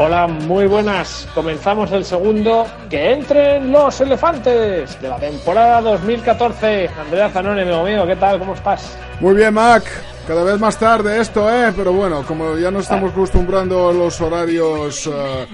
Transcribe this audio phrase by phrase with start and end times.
[0.00, 1.26] Hola, muy buenas.
[1.34, 6.88] Comenzamos el segundo Que entren los elefantes de la temporada 2014.
[7.00, 8.38] Andrea Zanone, amigo mío, ¿qué tal?
[8.38, 8.96] ¿Cómo estás?
[9.18, 9.82] Muy bien, Mac.
[10.24, 11.72] Cada vez más tarde esto, ¿eh?
[11.76, 15.46] Pero bueno, como ya nos estamos acostumbrando a los horarios eh,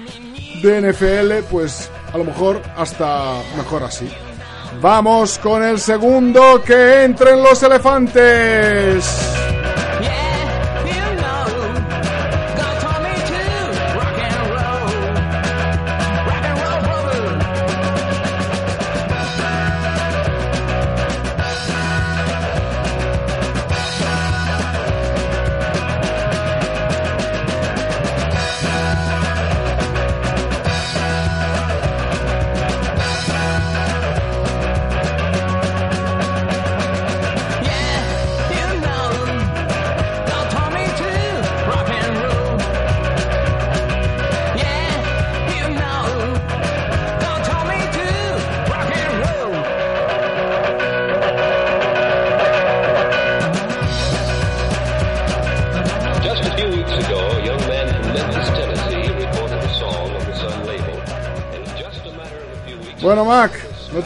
[0.61, 4.07] de NFL, pues a lo mejor hasta mejor así.
[4.79, 9.44] Vamos con el segundo, que entren los elefantes.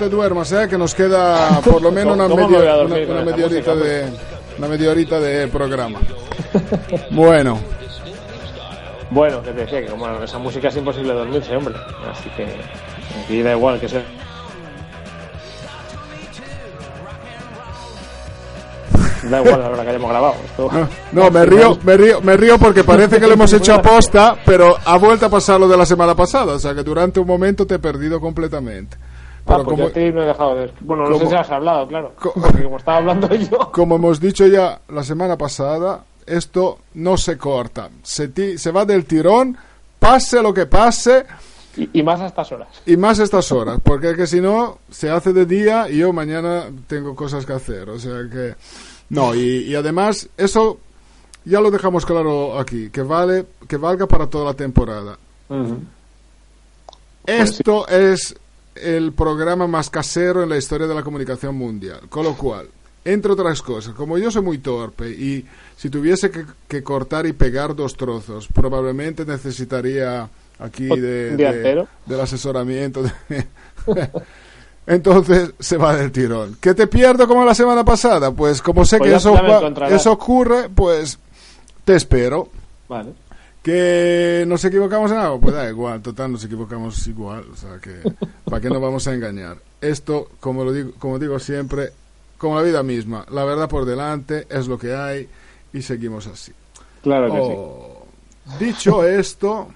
[0.09, 0.67] Te duermas, ¿eh?
[0.69, 3.75] Que nos queda por lo menos una, ¿Cómo me voy media, una, una horita música,
[3.75, 4.05] de
[4.57, 5.99] una media horita de programa.
[7.11, 7.59] Bueno,
[9.11, 11.75] Bueno, que te decía que como esa música es imposible dormirse, hombre.
[12.09, 12.47] Así que
[13.23, 14.03] aquí da igual que sea.
[19.23, 20.35] Da igual la hora que hayamos grabado.
[20.45, 20.71] Esto...
[21.11, 24.37] no, me río, me río, me río porque parece que lo hemos hecho a posta,
[24.45, 27.27] pero ha vuelto a pasar lo de la semana pasada, o sea que durante un
[27.27, 28.97] momento te he perdido completamente.
[29.49, 30.71] Ah, Pero pues como, a no he dejado de...
[30.81, 32.13] Bueno, no sé si has hablado, claro.
[32.21, 33.71] Porque como estaba hablando yo...
[33.71, 38.85] como hemos dicho ya la semana pasada, esto no se corta, se, ti- se va
[38.85, 39.57] del tirón,
[39.99, 41.25] pase lo que pase.
[41.75, 42.67] Y, y más a estas horas.
[42.85, 46.13] Y más estas horas, porque es que si no, se hace de día y yo
[46.13, 47.89] mañana tengo cosas que hacer.
[47.89, 48.55] O sea que.
[49.09, 50.77] No, y, y además, eso
[51.45, 55.17] ya lo dejamos claro aquí, que vale, que valga para toda la temporada.
[57.25, 58.35] Esto es
[58.81, 62.01] el programa más casero en la historia de la comunicación mundial.
[62.09, 62.67] Con lo cual,
[63.05, 65.45] entre otras cosas, como yo soy muy torpe y
[65.77, 70.29] si tuviese que, que cortar y pegar dos trozos, probablemente necesitaría
[70.59, 73.03] aquí de, del asesoramiento.
[73.03, 73.47] de-
[74.87, 76.57] Entonces se va del tirón.
[76.59, 78.31] ¿Qué te pierdo como la semana pasada?
[78.31, 81.19] Pues como sé Pues que ya- eso, eso ocurre, pues
[81.85, 82.49] te espero.
[82.87, 83.13] Vale.
[83.61, 85.39] ¿Que nos equivocamos en algo?
[85.41, 87.43] Pues da igual, total, nos equivocamos igual.
[87.53, 88.01] O sea, que
[88.49, 89.57] ¿para qué nos vamos a engañar?
[89.81, 91.91] Esto, como, lo digo, como digo siempre,
[92.37, 95.27] como la vida misma, la verdad por delante es lo que hay
[95.73, 96.51] y seguimos así.
[97.01, 97.53] Claro que sí.
[97.55, 98.05] Oh,
[98.59, 99.67] Dicho esto,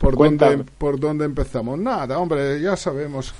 [0.00, 0.56] ¿por Cuéntame.
[0.56, 1.78] dónde, ¿por dónde empezamos?
[1.78, 3.34] Nada, hombre, ya sabemos.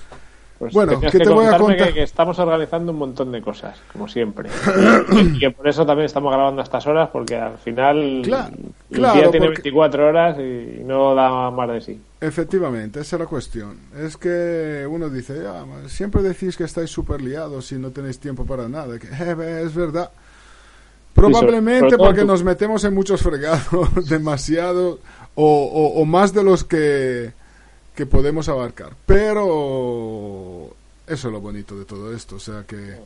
[0.59, 1.89] Pues Bueno, ¿qué que te voy a contar?
[1.89, 4.49] Que, que estamos organizando un montón de cosas, como siempre.
[5.13, 8.55] y que por eso también estamos grabando a estas horas, porque al final Claro,
[8.91, 12.01] el claro, día tiene porque- 24 horas y no da más de sí.
[12.21, 13.77] Efectivamente, esa es la cuestión.
[13.99, 18.19] Es que uno dice, "Ya, ma, siempre decís que estáis súper liados y no tenéis
[18.21, 18.97] tiempo para nada.
[18.99, 20.09] Que, "Eh, es verdad.
[21.15, 22.27] Probablemente porque tú.
[22.27, 24.99] nos metemos en muchos fregados demasiado
[25.35, 27.33] o, o- o más de los que,
[27.95, 28.93] que podemos abarcar.
[29.07, 30.75] Pero
[31.07, 32.37] eso es lo bonito de todo esto.
[32.37, 32.97] O sea que.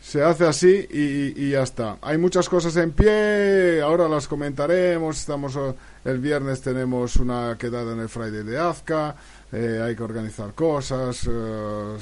[0.00, 1.96] Se hace así y, y ya está.
[2.02, 5.20] Hay muchas cosas en pie, ahora las comentaremos.
[5.20, 5.74] Estamos eh,
[6.04, 9.14] el viernes tenemos una quedada en el Friday de Azca,
[9.52, 11.96] eh, hay que organizar cosas, eh,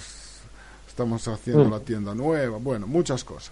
[0.88, 1.70] estamos haciendo Mm.
[1.70, 3.50] la tienda nueva, bueno, muchas cosas.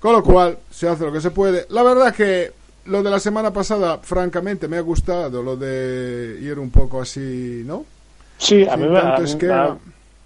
[0.00, 1.66] Con lo cual, se hace lo que se puede.
[1.70, 2.52] La verdad que
[2.86, 7.62] lo de la semana pasada, francamente, me ha gustado, lo de ir un poco así,
[7.64, 7.84] ¿no?
[8.38, 9.64] Sí, a mí me tanto a mí- esquema.
[9.64, 9.76] a-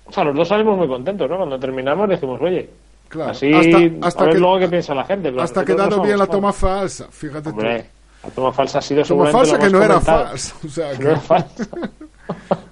[0.09, 1.37] O sea, los dos salimos muy contentos, ¿no?
[1.37, 2.71] Cuando terminamos dijimos, oye,
[3.09, 5.31] Claro, así hasta, hasta a ver que, luego qué piensa la gente.
[5.31, 7.57] pero hasta que dado no bien la toma falsa, fíjate tú.
[7.57, 7.87] Hombre,
[8.25, 10.55] la toma falsa ha sido Toma seguramente falsa que no era falsa.
[10.65, 11.67] O sea, Que que- no era falsa.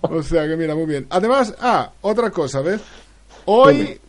[0.03, 1.07] O sea que mira, muy bien.
[1.11, 2.81] Además, ah, otra cosa, ¿ves?
[3.47, 4.01] Hoy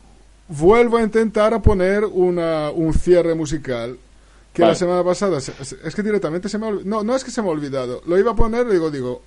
[0.47, 3.97] vuelvo a intentar a poner una, un cierre musical
[4.55, 4.71] que Vale.
[4.71, 6.89] la semana pasada, es que directamente se me ha olvidado.
[6.89, 8.01] No, no es que se me ha olvidado.
[8.05, 9.21] Lo iba a poner digo, digo,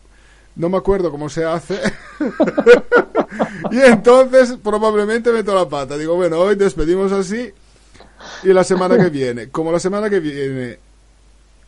[0.56, 1.78] no me acuerdo cómo se hace.
[3.70, 5.98] y entonces probablemente meto la pata.
[5.98, 7.52] Digo, bueno, hoy despedimos así
[8.42, 9.50] y la semana que viene.
[9.50, 10.78] Como la semana que viene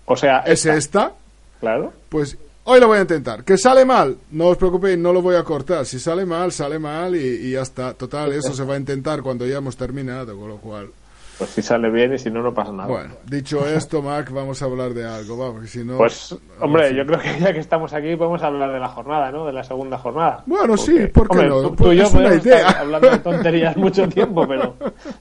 [0.07, 1.13] O sea, es esta, esta,
[1.61, 1.93] claro.
[2.09, 3.45] pues hoy lo voy a intentar.
[3.45, 5.85] Que sale mal, no os preocupéis, no lo voy a cortar.
[5.85, 7.93] Si sale mal, sale mal y, y ya está.
[7.93, 10.91] Total, eso se va a intentar cuando ya hemos terminado, con lo cual.
[11.41, 12.87] Pues si sale bien y si no, no pasa nada.
[12.87, 15.97] Bueno, dicho esto, Mac, vamos a hablar de algo, va, porque si no.
[15.97, 19.47] Pues, hombre, yo creo que ya que estamos aquí podemos hablar de la jornada, ¿no?
[19.47, 20.43] De la segunda jornada.
[20.45, 21.63] Bueno, sí, ¿por qué hombre, no?
[21.71, 22.59] Tú, tú y yo es una podemos idea.
[22.59, 24.75] estar hablando de tonterías mucho tiempo, pero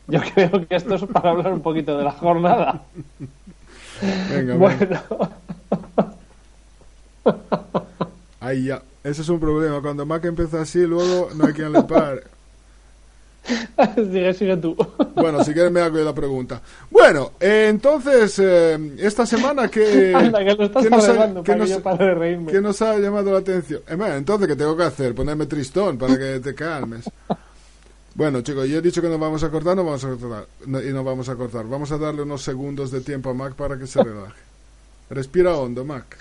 [0.08, 2.82] yo creo que esto es para hablar un poquito de la jornada.
[4.30, 4.56] Venga, venga.
[4.58, 5.30] Bueno,
[8.42, 8.82] Ahí ya.
[9.04, 9.82] Ese es un problema.
[9.82, 12.24] Cuando Mac empieza así, luego no hay quien le pare.
[13.96, 14.76] sigue, sigue tú.
[15.16, 16.62] Bueno, si quieres me hago yo la pregunta.
[16.90, 20.14] Bueno, eh, entonces, eh, esta semana que...
[20.16, 22.14] Anda, que lo estás ¿qué nos ha- arreglando qué para que nos- yo pare de
[22.16, 22.52] reírme.
[22.52, 23.82] ¿Qué nos ha llamado la atención?
[23.88, 25.16] Eh, bueno, entonces, ¿qué tengo que hacer?
[25.16, 27.10] Ponerme tristón para que te calmes.
[28.16, 30.46] Bueno, chicos, yo he dicho que nos vamos a cortar, no vamos a cortar.
[30.66, 31.66] no- y no vamos a cortar.
[31.68, 34.34] Vamos a darle unos segundos de tiempo a Mac para que se relaje.
[35.10, 36.18] Respira hondo, Mac.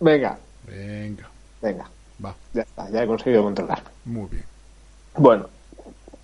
[0.00, 1.28] Venga, Venga,
[1.60, 1.84] venga.
[2.24, 2.34] va.
[2.52, 3.88] Ya está, ya he conseguido controlarme.
[4.04, 4.44] Muy bien.
[5.18, 5.46] Bueno,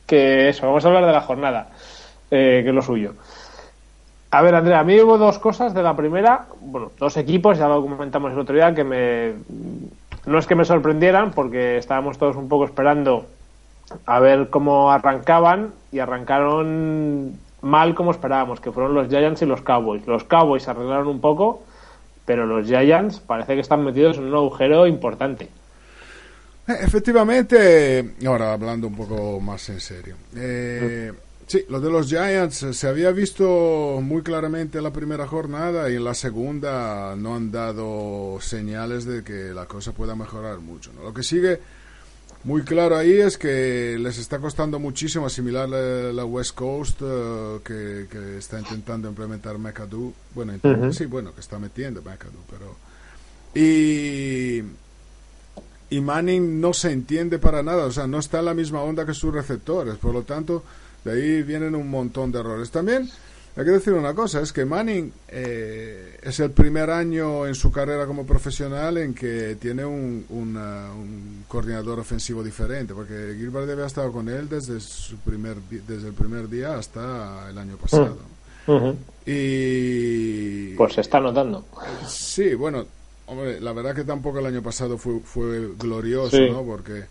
[0.07, 1.67] que eso, vamos a hablar de la jornada,
[2.31, 3.15] eh, que es lo suyo.
[4.31, 7.67] A ver, Andrea, a mí hubo dos cosas de la primera, bueno, dos equipos, ya
[7.67, 9.33] lo comentamos el otro día, que me.
[10.27, 13.27] No es que me sorprendieran, porque estábamos todos un poco esperando
[14.07, 19.61] a ver cómo arrancaban, y arrancaron mal como esperábamos, que fueron los Giants y los
[19.63, 20.07] Cowboys.
[20.07, 21.65] Los Cowboys se arreglaron un poco,
[22.25, 25.49] pero los Giants parece que están metidos en un agujero importante.
[26.67, 30.17] Eh, Efectivamente, ahora hablando un poco más en serio.
[30.35, 31.13] Eh,
[31.47, 35.91] sí, lo de los Giants eh, se había visto muy claramente en la primera jornada
[35.91, 40.91] y en la segunda no han dado señales de que la cosa pueda mejorar mucho.
[40.95, 41.03] ¿no?
[41.03, 41.61] Lo que sigue
[42.45, 47.59] muy claro ahí es que les está costando muchísimo asimilar la, la West Coast eh,
[47.65, 50.13] que, que está intentando implementar McAdoo.
[50.35, 52.77] Bueno, int- sí, bueno, que está metiendo McAdoo, pero...
[53.57, 54.63] Y
[55.91, 59.05] y Manning no se entiende para nada, o sea, no está en la misma onda
[59.07, 60.63] que sus receptores, por lo tanto,
[61.05, 62.71] de ahí vienen un montón de errores.
[62.71, 63.09] También
[63.57, 67.71] hay que decir una cosa, es que Manning eh, es el primer año en su
[67.71, 73.75] carrera como profesional en que tiene un, una- un coordinador ofensivo diferente, porque Gilbert debe
[73.75, 78.17] haber estado con él desde, su primer, desde el primer día hasta el año pasado.
[79.27, 81.67] Y Pues se está notando.
[82.09, 82.87] Sí, bueno,
[83.27, 86.49] hombre, la verdad que tampoco el año pasado fue, fue glorioso, Sí.
[86.51, 86.63] ¿no?
[86.63, 87.05] Porque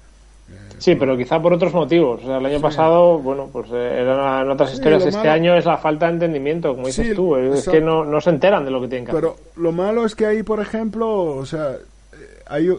[0.78, 2.22] Sí, pero quizá por otros motivos.
[2.22, 5.06] O sea, el año pasado, bueno, pues eh, eran otras Sí, historias.
[5.06, 7.36] Este malo- año es la falta de entendimiento, como dices tú.
[7.38, 7.72] Es exacto.
[7.72, 9.22] que no, no se enteran de lo que tienen que hacer.
[9.22, 12.70] Pero lo malo es que ahí, por ejemplo, o sea, eh, hay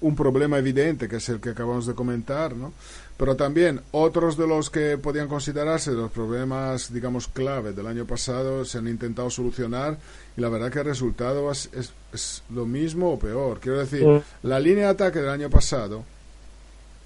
[0.00, 2.72] un problema evidente que es el que acabamos de comentar, ¿no?
[3.18, 8.64] Pero también otros de los que podían considerarse los problemas, digamos, clave del año pasado
[8.64, 9.98] se han intentado solucionar
[10.36, 13.58] y la verdad que el resultado es, es- es lo mismo o peor.
[13.60, 14.04] Quiero decir,
[14.44, 16.04] la línea de ataque del año pasado,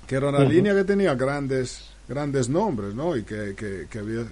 [0.07, 3.17] que era una línea que tenía grandes grandes nombres, ¿no?
[3.17, 4.25] Y que, que, que había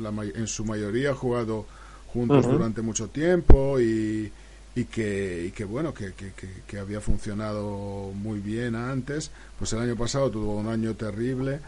[0.00, 1.66] la en su mayoría jugado
[2.12, 4.30] juntos durante mucho tiempo y,
[4.76, 9.72] y que, y que bueno, que, que, que, que había funcionado muy bien antes, pues
[9.72, 11.60] el año pasado tuvo un año terrible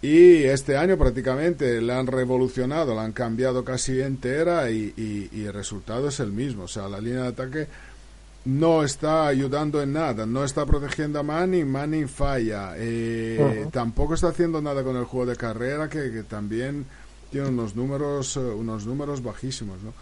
[0.00, 5.44] y este año prácticamente la han revolucionado, la han cambiado casi entera y, y, y
[5.46, 7.66] el resultado es el mismo, o sea, la línea de ataque
[8.44, 14.28] no está ayudando en nada, no está protegiendo a Manning, Manning falla, eh, tampoco está
[14.28, 16.86] haciendo nada con el juego de carrera que, que también
[17.30, 19.92] tiene unos números, eh, unos números bajísimos, ¿no?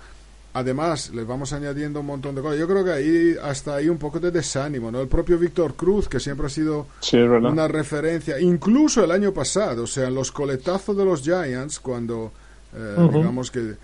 [0.56, 2.58] Además le vamos añadiendo un montón de cosas.
[2.58, 5.00] Yo creo que ahí hasta ahí un poco de desánimo, ¿no?
[5.00, 9.84] El propio Víctor Cruz, que siempre ha sido Sí, una referencia, incluso el año pasado,
[9.84, 12.32] o sea, en los coletazos de los Giants, cuando
[12.74, 13.74] eh, digamos que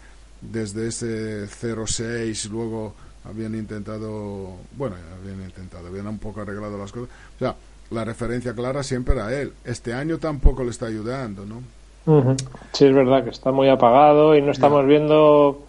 [0.40, 7.08] desde ese 0-6 luego habían intentado, bueno, habían intentado, habían un poco arreglado las cosas.
[7.36, 7.54] O sea,
[7.90, 9.52] la referencia clara siempre era él.
[9.64, 11.62] Este año tampoco le está ayudando, ¿no?
[12.72, 15.62] Sí, es verdad que está muy apagado y no estamos viendo,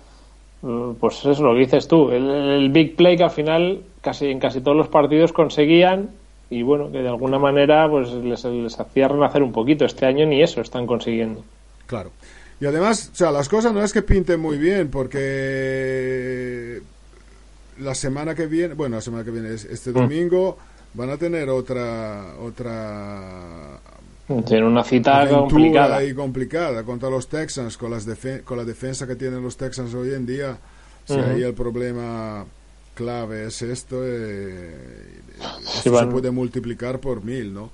[1.00, 4.27] pues eso es lo que dices tú, el, el big play que al final casi
[4.27, 6.10] en casi todos los partidos conseguían
[6.50, 9.86] y bueno, que de alguna manera pues les, les hacía renacer un poquito.
[9.86, 11.43] Este año ni eso están consiguiendo.
[11.88, 12.12] Claro.
[12.62, 16.82] Y además, o sea, las cosas no es que pinten muy bien, porque
[17.79, 20.58] la semana que viene, bueno, la semana que viene, es- este domingo,
[20.93, 23.79] van a tener otra otra
[24.45, 26.03] Tiene una cita complicada.
[26.03, 28.07] y complicada contra los Texans, con, las
[28.45, 30.57] con la defensa que tienen los Texans hoy en día.
[31.05, 31.21] Si Ujú.
[31.29, 32.45] ahí el problema
[32.95, 34.71] clave es esto, eh,
[35.59, 37.71] esto se van- puede multiplicar por mil, ¿no?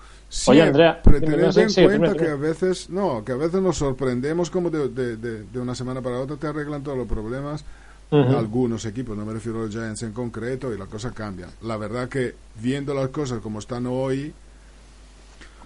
[0.47, 3.35] Oye, Andrea, Siempre dime, tened sí, en sí, cuenta que a veces, no, que a
[3.35, 6.97] veces nos sorprendemos como de, de- de- de una semana para otra te arreglan todos
[6.97, 7.63] los problemas.
[8.11, 8.35] Ujú.
[8.37, 11.47] Algunos equipos, no me refiero a los Giants en concreto, y la cosa cambia.
[11.61, 14.33] La verdad que viendo las cosas como están hoy,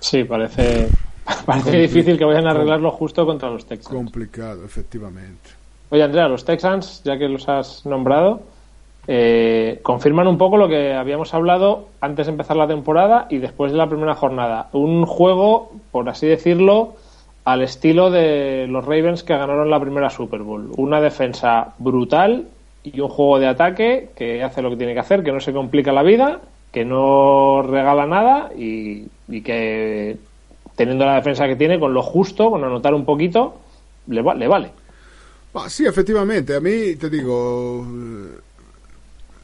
[0.03, 0.89] Sí, parece,
[1.45, 3.95] parece difícil que vayan a arreglarlo justo contra los Texans.
[3.95, 5.51] complicado, efectivamente.
[5.91, 8.41] Oye, Andrea, los Texans, ya que los has nombrado,
[9.07, 13.71] eh, confirman un poco lo que habíamos hablado antes de empezar la temporada y después
[13.71, 14.67] de la primera jornada.
[14.73, 16.95] Un juego, por así decirlo,
[17.45, 20.71] al estilo de los Ravens que ganaron la primera Super Bowl.
[20.75, 22.47] Una defensa brutal
[22.83, 25.53] y un juego de ataque que hace lo que tiene que hacer, que no se
[25.53, 26.41] complica la vida,
[26.73, 30.17] que no regala nada y, y que
[30.75, 33.61] teniendo la defensa que tiene, con lo justo, con anotar un poquito,
[34.07, 34.71] le, va- le vale.
[35.53, 37.85] Ah, sí, efectivamente, a mí te digo,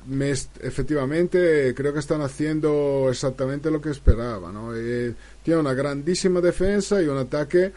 [0.07, 4.75] me efectivamente creo que están haciendo exactamente lo que esperaba, ¿no?
[4.75, 7.71] Eh, tiene una grandísima defensa y un ataque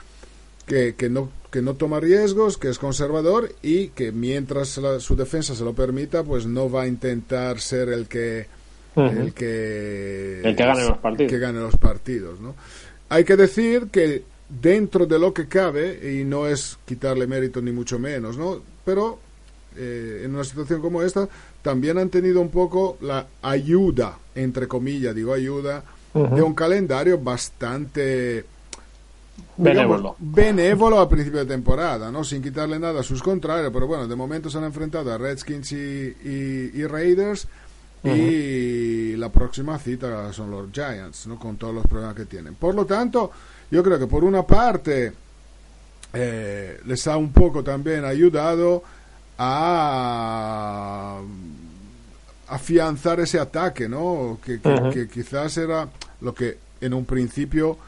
[0.67, 5.15] que, que no que no toma riesgos, que es conservador y que mientras la- su
[5.17, 8.47] defensa se lo permita, pues no va a intentar ser el que
[8.97, 11.33] El que El que gane los partidos.
[11.33, 12.55] que gane los partidos, ¿no?
[13.09, 17.73] Hay que decir que dentro de lo que cabe y no es quitarle mérito ni
[17.73, 18.61] mucho menos, ¿no?
[18.85, 19.19] Pero
[19.77, 21.27] eh, en una situación como esta
[21.63, 28.45] también han tenido un poco la ayuda, entre comillas, digo ayuda, de un calendario bastante
[29.57, 30.17] digamos, Benévolo.
[30.19, 32.23] benévolo a principio de temporada, ¿no?
[32.25, 35.73] Sin quitarle nada a sus contrarios, pero bueno, de momento se han enfrentado a Redskins
[35.73, 37.47] y, y- y Raiders
[38.05, 41.39] y la próxima cita son los Giants, ¿no?
[41.39, 42.55] Con todos los problemas que tienen.
[42.55, 43.31] Por lo tanto,
[43.71, 45.13] yo creo que por una parte
[46.13, 48.83] eh, les ha un poco también ayudado
[49.39, 51.21] a
[52.49, 54.39] afianzar ese ataque, ¿no?
[54.45, 54.61] Que,
[54.93, 55.89] que- quizás era
[56.21, 57.79] lo que en un principio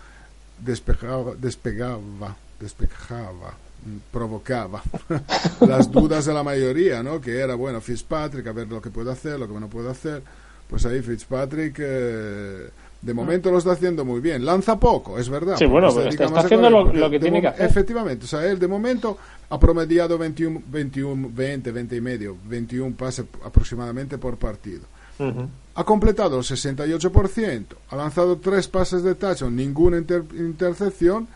[0.59, 3.64] despejaba, despegaba, despejaba, mm,
[4.11, 4.83] provocaba
[5.61, 7.21] las dudas de la mayoría, ¿no?
[7.21, 10.23] Que era, bueno, Fitzpatrick, a ver lo que puede hacer, lo que no puede hacer.
[10.69, 12.69] Pues ahí Fitzpatrick, eh,
[13.03, 14.45] de momento lo está haciendo muy bien.
[14.47, 15.57] Lanza poco, es verdad.
[15.59, 17.67] Sí, bueno, está- está haciendo lo- lo que de tiene que hacer.
[17.67, 19.19] Efectivamente, o sea, él de momento
[19.51, 24.83] ha promediado 21, 21, 20, 20 y medio, 21 pases aproximadamente por partido.
[25.19, 25.49] Ujú.
[25.77, 31.29] Ha completado el 68%, ha lanzado tres pases de touchdown, ninguna inter- intercepción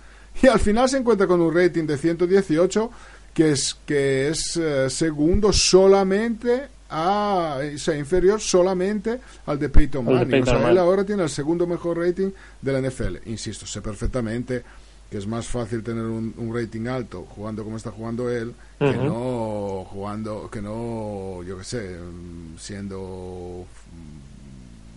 [0.43, 2.91] y al final se encuentra con un rating de 118
[3.35, 10.05] que es que es eh, segundo solamente a o sea, inferior solamente al de Peyton
[10.05, 10.29] Manning.
[10.29, 12.31] Peyton o sea, él ahora tiene el segundo mejor rating
[12.63, 13.17] de la NFL.
[13.27, 14.63] Insisto, sé perfectamente
[15.11, 18.93] que es más fácil tener un, un rating alto jugando como está jugando él que
[18.93, 23.65] no jugando que no yo qué sé mm, siendo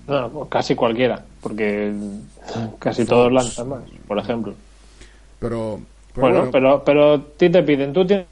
[0.07, 1.93] No, no, casi cualquiera, porque
[2.79, 4.53] casi todos lanzan más, por ejemplo.
[5.41, 5.81] Pero,
[6.13, 8.27] pero Bueno, bueno, pero pero a ti te piden, tú tienes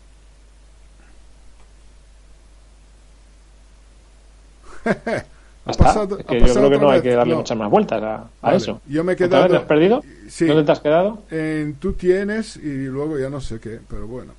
[5.65, 7.39] ha pasado- Es ha que yo creo que no hay que darle No.
[7.39, 8.81] muchas más vueltas a, a Vale, eso.
[8.87, 10.03] yo me he ¿Otra quedado- vez te has perdido?
[10.29, 10.45] Sí.
[10.47, 11.23] ¿Dónde te has quedado?
[11.31, 14.33] en tú tienes y luego ya no sé qué pero bueno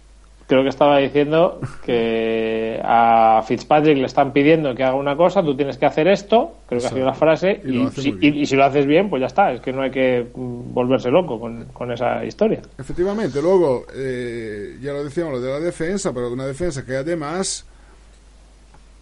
[0.50, 5.54] Creo que estaba diciendo que a Fitzpatrick le están pidiendo que haga una cosa, tú
[5.56, 8.34] tienes que hacer esto, creo que ha sido la frase, Y si, muy bien.
[8.34, 10.74] y- y si lo haces bien, pues ya está, es que no hay que mm,
[10.74, 12.62] volverse loco con, con esa historia.
[12.76, 17.64] Efectivamente, luego, eh, ya lo decíamos, lo de la defensa, pero una defensa que además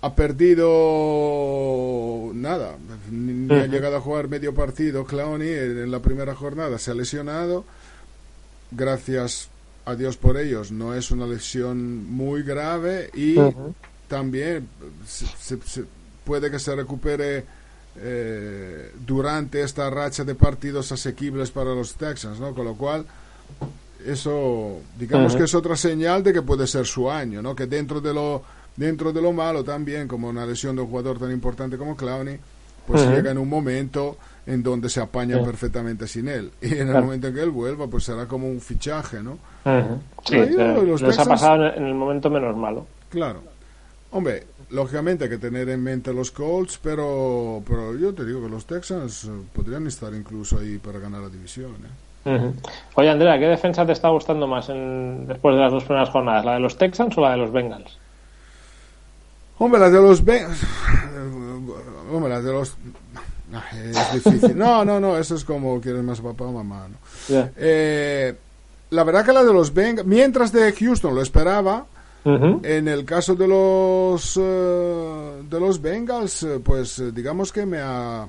[0.03, 2.77] ha perdido nada,
[3.11, 6.95] ni, ha llegado a jugar medio partido Clowney en, en la primera jornada, se ha
[6.95, 7.65] lesionado,
[8.71, 9.49] gracias
[9.89, 13.35] a Dios por ellos, no es una lesión muy grave y
[14.09, 14.69] también
[15.07, 15.85] se- se- se-
[16.25, 17.45] puede que se recupere
[18.01, 22.55] eh, durante esta racha de partidos asequibles para los Texans, ¿no?
[22.55, 23.05] Con lo cual,
[24.07, 27.57] eso, digamos que es otra señal de que puede ser su año, ¿no?
[27.57, 28.43] Que dentro de lo
[28.77, 32.39] dentro de lo malo también, como una lesión de un jugador tan importante como Clowney,
[32.87, 34.17] pues llega en un momento
[34.49, 35.45] en donde se apaña Sí.
[35.45, 36.51] perfectamente sin él.
[36.63, 37.05] Y en el Claro.
[37.05, 39.39] momento en que él vuelva, pues será como un fichaje, ¿no?
[40.25, 42.87] Sí, Ahí, eh, los les ha pasado en el momento menos malo.
[43.11, 43.41] Claro.
[44.11, 48.49] Hombre, lógicamente hay que tener en mente los Colts, pero, pero yo te digo que
[48.49, 51.73] los Texans eh, podrían estar incluso ahí para ganar la división.
[52.25, 52.51] ¿eh?
[52.95, 56.45] Oye, Andrea, ¿qué defensa te está gustando más en- después de las dos primeras jornadas?
[56.45, 57.99] ¿La de los Texans o la de los Bengals?
[59.59, 60.61] Hombre, las de los Bengals...
[62.11, 62.77] Hombre, las de los...
[63.75, 64.57] Es difícil.
[64.57, 66.97] No, no, no, eso es como quieres más papá o mamá, ¿no?
[67.57, 68.35] Eh,
[68.91, 71.87] la verdad que la de los Bengals, mientras de Houston lo esperaba.
[72.25, 78.27] En el caso de los eh, de los Bengals, eh, pues digamos que me ha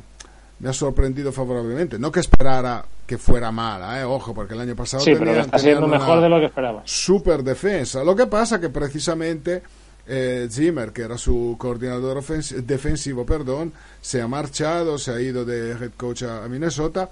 [0.62, 2.00] me ha sorprendido favorablemente.
[2.00, 5.46] No que esperara que fuera mala, eh, ojo, porque el año pasado Sí, pero tenían-
[5.46, 6.84] está siendo mejor de lo que esperabas.
[6.90, 8.02] super defensa.
[8.04, 9.64] Lo que pasa que precisamente
[10.10, 15.72] eh, Zimmer, que era su coordinador defensivo, perdón, se ha marchado, se ha ido de
[15.72, 17.10] head coach a, a Minnesota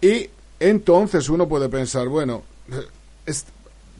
[0.00, 0.28] y
[0.58, 2.42] entonces uno puede pensar, bueno,
[2.72, 2.74] eh,
[3.26, 3.44] es-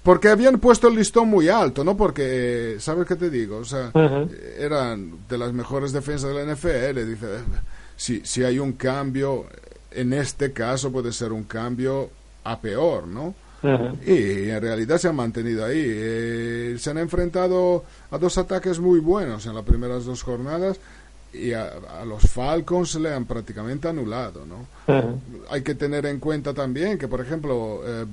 [0.02, 1.94] porque habían puesto el listón muy alto, ¿no?
[1.96, 2.22] Porque,
[2.76, 3.58] eh, ¿sabes qué te digo?
[3.58, 3.90] O sea,
[4.58, 7.04] eran de las mejores defensas de la NFL.
[7.06, 7.26] Dice,
[7.96, 9.44] si, si hay un cambio,
[9.90, 12.08] en este caso puede ser un cambio
[12.44, 13.34] a peor, ¿no?
[14.06, 15.82] Y en realidad se han mantenido ahí.
[15.86, 20.78] Eh, se han enfrentado a dos ataques muy buenos en las primeras dos jornadas
[21.32, 24.66] y a, a los Falcons le han prácticamente anulado, ¿no?
[25.50, 28.06] Hay que tener en cuenta también que, por ejemplo, eh,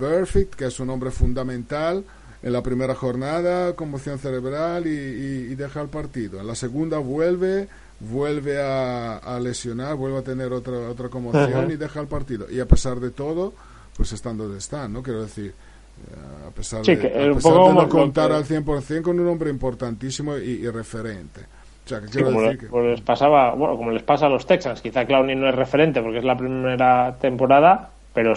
[0.55, 2.03] que es un hombre fundamental,
[2.43, 6.39] en la primera jornada conmoción cerebral y, y- y deja el partido.
[6.39, 7.67] En la segunda vuelve,
[7.99, 12.45] vuelve a, a lesionar, vuelve a tener otra otra conmoción y deja el partido.
[12.51, 13.53] Y a pesar de todo,
[13.97, 15.01] pues están donde están, ¿no?
[15.03, 18.35] Quiero decir, eh, a pesar Sí, de, que a pesar poco de no contar que-
[18.35, 21.41] al 100% con un hombre importantísimo y, y referente.
[21.85, 22.67] O sea, que Sí, como, decir le- que...
[22.67, 26.01] como les pasaba, bueno, como les pasa a los Texans, quizá Clowney no es referente
[26.01, 28.33] porque es la primera temporada, pero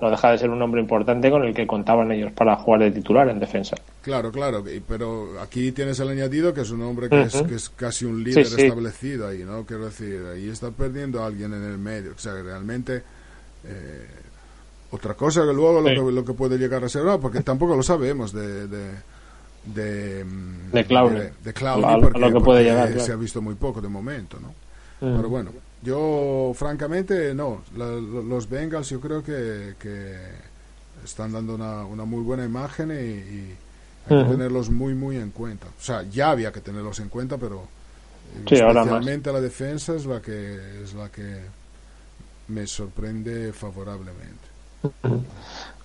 [0.00, 2.90] no deja de ser un hombre importante con el que contaban ellos para jugar de
[2.92, 3.76] titular en defensa.
[4.00, 7.68] Claro, claro, pero aquí tienes el añadido que es un hombre que, es, que es
[7.70, 9.64] casi un líder Sí, establecido ahí, ¿no?
[9.66, 13.02] Quiero decir, ahí está perdiendo a alguien en el medio, o sea, realmente
[13.64, 14.06] eh,
[14.94, 17.76] otra cosa que luego lo, que, lo que puede llegar a ser, no, porque tampoco
[17.76, 18.92] lo sabemos de de
[19.64, 20.24] de,
[20.72, 21.52] De de, de
[21.94, 23.00] lo porque, que puede llegar, claro.
[23.00, 24.54] se ha visto muy poco de momento, ¿no?
[25.00, 25.16] Mm.
[25.16, 25.50] Pero bueno,
[25.82, 27.64] yo francamente no.
[27.76, 30.16] La- lo- los Bengals yo creo que, que
[31.04, 33.58] están dando una, una muy buena imagen y, y
[34.06, 35.66] hay que tenerlos muy muy en cuenta.
[35.68, 37.70] O sea, ya había que tenerlos en cuenta, pero
[38.34, 41.40] eh, Sí, especialmente la defensa es la que es la que
[42.48, 44.53] me sorprende favorablemente.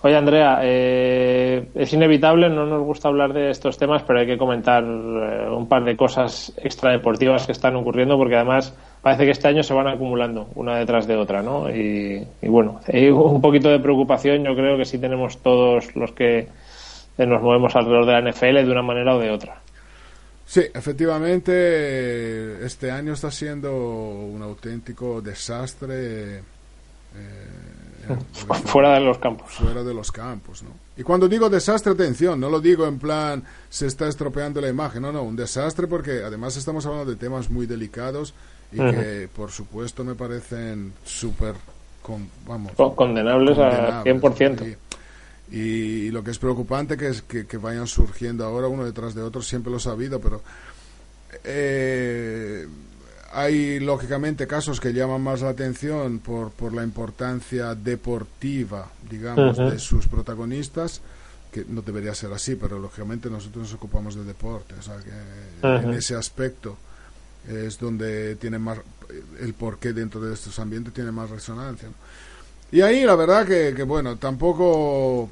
[0.02, 4.38] Oye, Andrea, eh, es inevitable, no nos gusta hablar de estos temas, pero hay que
[4.38, 9.48] comentar eh, un par de cosas extradeportivas que están ocurriendo, porque además parece que este
[9.48, 11.68] año se van acumulando una detrás de otra, ¿no?
[11.68, 16.48] Y, bueno, hay un poquito de preocupación, yo creo que sí tenemos todos los que
[17.18, 19.60] eh, nos movemos alrededor de la NFL de una manera o de otra.
[20.46, 26.38] Sí, efectivamente, este año está siendo un auténtico desastre.
[26.38, 26.42] eh,
[28.64, 29.50] Fuera de los campos.
[29.52, 30.70] fuera de los campos, ¿no?
[30.96, 35.02] Y cuando digo desastre, atención, no lo digo en plan se está estropeando la imagen,
[35.02, 38.34] no, no, un desastre porque además estamos hablando de temas muy delicados
[38.72, 41.54] y que por supuesto me parecen súper,
[42.02, 44.60] con, vamos, Con- condenables a condenables, 100%.
[44.60, 44.66] ¿no?
[45.52, 49.14] Y, y lo que es preocupante que es que, que vayan surgiendo ahora uno detrás
[49.14, 50.42] de otro, siempre lo he sabido, pero
[51.44, 52.66] eh,
[53.32, 59.78] hay lógicamente casos que llaman más la atención por, por la importancia deportiva, digamos, de
[59.78, 61.00] sus protagonistas,
[61.52, 65.66] que no debería ser así, pero lógicamente nosotros nos ocupamos de deporte, o sea que
[65.66, 66.76] en ese aspecto
[67.48, 68.78] es donde tiene más
[69.40, 71.88] el porqué dentro de estos ambientes tiene más resonancia.
[71.88, 71.94] ¿no?
[72.72, 75.28] Y ahí la verdad que, que, bueno, tampoco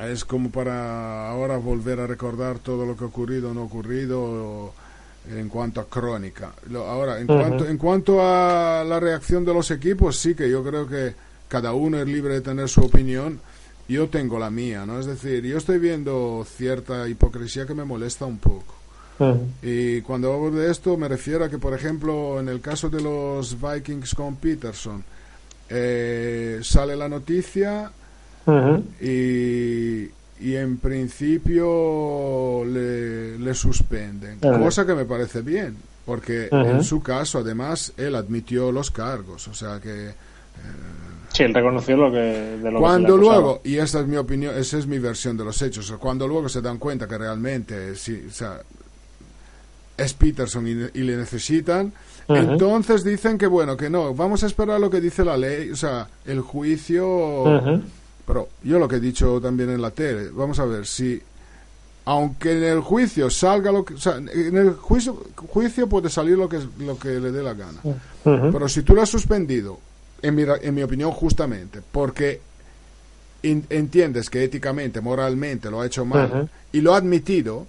[0.00, 4.72] es como para ahora volver a recordar todo lo que ha ocurrido o no ocurrido
[5.30, 6.52] en cuanto a crónica.
[6.74, 10.86] Ahora, en, cuanto, en cuanto a la reacción de los equipos, sí que yo creo
[10.86, 11.14] que
[11.48, 13.40] cada uno es libre de tener su opinión.
[13.88, 14.98] Yo tengo la mía, ¿no?
[14.98, 18.74] Es decir, yo estoy viendo cierta hipocresía que me molesta un poco.
[19.62, 23.00] Y cuando hablo de esto me refiero a que, por ejemplo, en el caso de
[23.00, 25.04] los Vikings con Peterson,
[25.68, 27.92] eh, sale la noticia
[29.00, 30.08] y,
[30.42, 37.38] y en principio le, le suspenden, cosa que me parece bien, porque en su caso
[37.38, 40.10] además él admitió los cargos, o sea que
[41.32, 44.76] Sí, él reconoció lo que, de lo cuando luego, y esa es mi opinión, esa
[44.76, 48.30] es mi versión de los hechos, cuando luego se dan cuenta que realmente sí, o
[48.30, 48.60] sea,
[49.96, 51.92] es Peterson y, y le necesitan,
[52.28, 55.76] entonces dicen que bueno, que no, vamos a esperar lo que dice la ley, o
[55.76, 57.82] sea, el juicio.
[58.26, 61.20] Pero yo lo que he dicho también en la tele, vamos a ver si
[62.04, 66.36] aunque en el juicio salga lo que, o sea, en el juicio, juicio puede salir
[66.36, 67.78] lo que lo que le dé la gana.
[68.50, 69.78] Pero si tú lo has suspendido,
[70.20, 72.40] en mi, ra- en mi opinión, justamente, porque
[73.42, 77.66] in- entiendes que éticamente, moralmente lo ha hecho mal y lo ha admitido,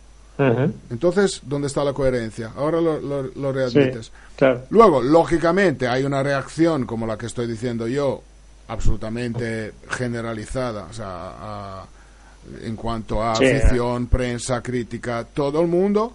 [0.89, 2.51] entonces, ¿dónde está la coherencia?
[2.55, 4.11] Ahora lo, lo- lo Sí, readmites.
[4.35, 4.63] claro.
[4.71, 8.23] Luego, lógicamente, hay una reacción como la que estoy diciendo yo,
[8.67, 11.85] absolutamente generalizada, o sea, a-
[12.63, 13.45] en cuanto a Sí.
[13.45, 16.13] afición, prensa, crítica, todo el mundo.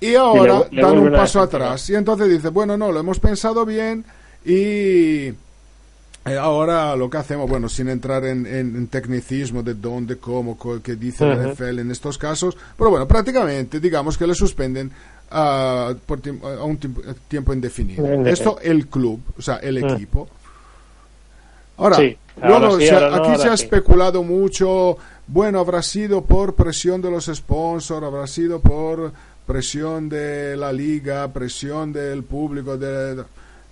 [0.00, 1.88] Y ahora le dan un a paso atrás.
[1.90, 4.04] Y entonces dice, bueno, no, lo hemos pensado bien
[4.44, 5.28] y
[6.26, 10.58] eh, ahora lo que hacemos, bueno, sin entrar en, en- en tecnicismo de dónde, cómo,
[10.82, 11.48] qué dice la Ujú.
[11.50, 14.90] NFL en estos casos, pero bueno, prácticamente digamos que le suspenden
[15.30, 16.20] ah, por
[16.58, 18.04] a un tiempo, tiempo indefinido.
[18.26, 20.28] Esto el club, o sea, el equipo.
[21.76, 22.56] Ahora, Sí, sí, no,
[23.14, 28.60] aquí se ha especulado mucho, bueno, habrá sido por presión de los sponsors, habrá sido
[28.60, 29.12] por
[29.46, 32.76] presión de la liga, presión del público.
[32.76, 33.22] De,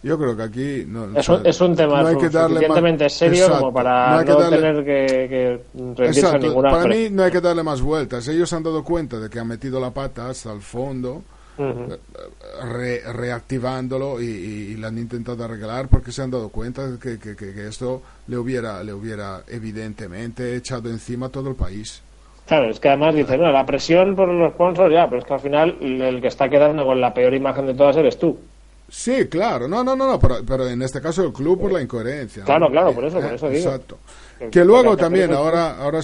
[0.03, 2.29] yo creo que aquí no, Es, o un, sea, es un tema no hay que
[2.29, 5.63] darle más- suficientemente serio Exacto, como para no no, hay que darle- tener que,
[5.97, 8.27] que Exacto, ninguna para mí no hay que darle más vueltas.
[8.27, 11.23] Ellos se han dado cuenta de que han metido la pata hasta el fondo,
[11.59, 11.97] Ujú.
[12.73, 17.19] re- reactivándolo y, y- y han intentado arreglar porque se han dado cuenta de que,
[17.19, 22.03] que- que- esto le hubiera, le hubiera evidentemente echado encima a todo el país.
[22.47, 25.35] Claro, es que además dice, no, la presión por los sponsors ya, pero es que
[25.35, 28.39] al final el que está quedando con la peor imagen de todas eres tú.
[28.89, 31.81] Sí, claro, no, no, no, no, pero, pero en este caso el club por la
[31.81, 32.41] incoherencia.
[32.43, 32.47] ¿no?
[32.47, 33.65] Claro, claro, Eh, por eso, por eh, eso digo.
[33.69, 33.99] Exacto.
[34.51, 36.01] Que- luego también, ahora, ahora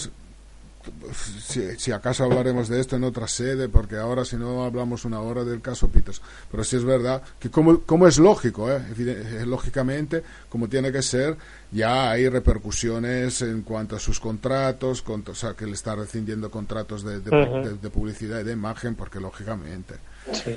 [1.40, 5.20] si, si acaso hablaremos de esto en otra sede, porque ahora si no hablamos una
[5.20, 6.20] hora del caso Peters,
[6.50, 8.80] pero sí es verdad que como, como es lógico, ¿eh?
[8.98, 11.36] Eh, lógicamente, como tiene que ser,
[11.70, 16.50] ya hay repercusiones en cuanto a sus contratos, con- o sea, que le está rescindiendo
[16.50, 17.56] contratos de, de- Ujú.
[17.68, 19.94] de- de publicidad y de imagen, porque lógicamente.
[20.32, 20.56] Sí.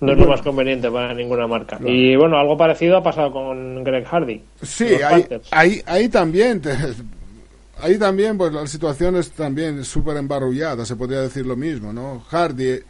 [0.00, 1.78] No es lo más conveniente para ninguna marca.
[1.84, 4.42] Y bueno, algo parecido ha pasado con Greg Hardy.
[4.62, 6.74] Sí, ahí, ahí, ahí también, te-
[7.82, 12.20] ahí también, pues la situación es también súper embarullada, se podría decir lo mismo, ¿no?
[12.30, 12.80] Hardy,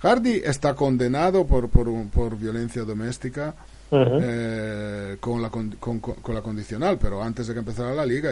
[0.00, 3.54] Hardy está condenado por, por, por violencia doméstica
[4.22, 8.30] eh, con, la, con, con- con la condicional, pero antes de que empezara la liga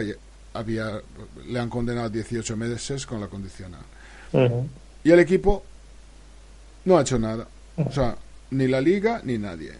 [0.53, 0.99] había,
[1.47, 3.81] le han condenado 18 meses con la condicional.
[5.03, 5.63] Y el equipo
[6.85, 7.47] no ha hecho nada,
[7.77, 8.15] o sea,
[8.51, 9.73] ni la liga ni nadie.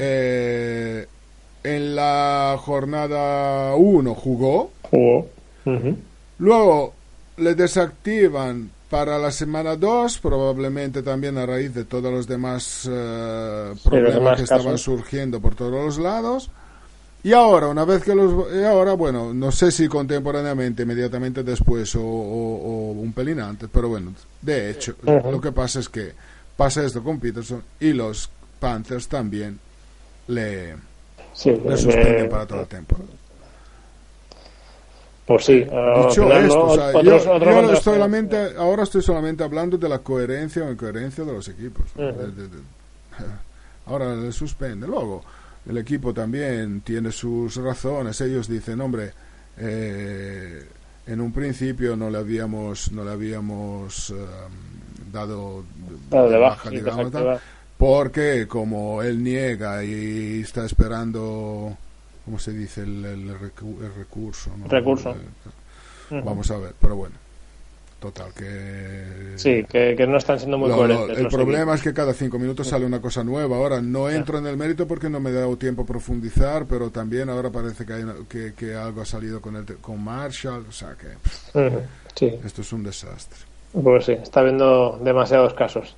[0.00, 1.06] Eh,
[1.64, 5.28] en la jornada 1 jugó, Jugó.
[6.38, 6.94] Luego
[7.36, 13.74] le desactivan para la semana 2, probablemente también a raíz de todos los demás eh,
[13.84, 16.50] problemas demás que estaban surgiendo por todos los lados.
[17.22, 18.46] Y ahora, una vez que los...
[18.54, 23.68] Y ahora, bueno, no sé si contemporáneamente, inmediatamente después o, o- o un pelín antes,
[23.72, 24.94] pero bueno, de hecho,
[25.32, 26.12] lo que pasa es que
[26.56, 29.58] pasa esto con Peterson y los Panthers también
[30.28, 30.76] le,
[31.34, 33.08] Sí, le eh, suspenden para toda la temporada.
[35.28, 35.58] Pues sí.
[35.60, 36.64] Dicho al final, esto, ¿no?
[36.64, 37.78] o sea, otros, yo, otros yo contrastes.
[37.78, 41.84] estoy solamente, ahora estoy solamente hablando de la coherencia o incoherencia de los equipos.
[41.96, 42.08] ¿no?
[42.08, 42.18] Ujú.
[42.18, 42.62] De- de- de-
[43.86, 44.86] ahora le suspende.
[44.86, 45.22] Luego,
[45.68, 48.18] el equipo también tiene sus razones.
[48.22, 49.12] Ellos dicen, hombre,
[49.58, 50.66] eh,
[51.06, 54.14] en un principio no le habíamos, no le habíamos eh,
[55.12, 55.62] dado,
[56.10, 57.38] de baja, digamos, tal,
[57.76, 61.76] porque como él niega y está esperando,
[62.28, 62.82] ¿cómo se dice?
[62.82, 64.50] El, el recu- el recurso.
[64.56, 64.68] ¿no?
[64.68, 65.10] Recurso.
[66.10, 66.26] El- Ujú.
[66.26, 67.14] Vamos a ver, pero bueno.
[68.00, 69.32] Total, que...
[69.36, 72.68] Sí, que, que no están siendo muy Lo- el problema es que cada cinco minutos
[72.68, 73.56] sale una cosa nueva.
[73.56, 76.90] Ahora, no entro en el mérito porque no me he dado tiempo a profundizar, pero
[76.90, 80.64] también ahora parece que, hay que, que algo ha salido con, el, con Marshall.
[80.68, 81.56] O sea que pff.
[82.14, 83.38] Sí, esto es un desastre.
[83.72, 85.96] Pues sí, está habiendo demasiados casos.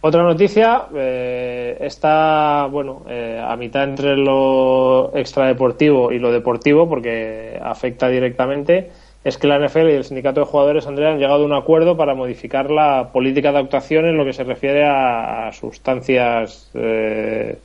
[0.00, 7.58] Otra noticia, eh, está, bueno, eh, a mitad entre lo extradeportivo y lo deportivo, porque
[7.62, 8.90] afecta directamente,
[9.22, 11.96] es que la NFL y el sindicato de jugadores, Andrea, han llegado a un acuerdo
[11.96, 17.58] para modificar la política de actuación en lo que se refiere a, a sustancias, eh,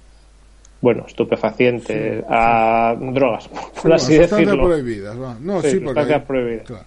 [0.82, 4.66] bueno, estupefacientes, a drogas, por Bueno, así decirlo.
[4.66, 5.20] prohibidas.
[5.20, 5.38] va.
[5.40, 6.68] No, Sí, sí, porque prohibidas.
[6.68, 6.84] claro.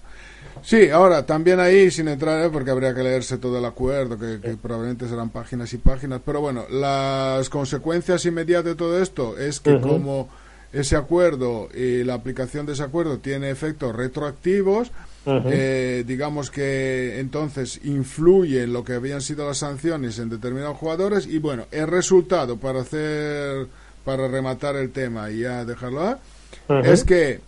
[0.63, 2.51] Sí, ahora también ahí, sin entrar, ¿eh?
[2.53, 6.41] porque habría que leerse todo el acuerdo, que, que probablemente serán páginas y páginas, pero
[6.41, 10.29] bueno, las consecuencias inmediatas de todo esto es que como
[10.73, 14.91] ese acuerdo y la aplicación de ese acuerdo tiene efectos retroactivos,
[15.27, 21.27] eh, digamos que entonces influye en lo que habían sido las sanciones en determinados jugadores
[21.27, 23.67] y bueno, el resultado para hacer,
[24.05, 26.15] para rematar el tema y ya dejarlo ahí,
[26.85, 27.41] es que